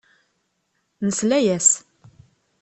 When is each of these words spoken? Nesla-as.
Nesla-as. 1.07 1.69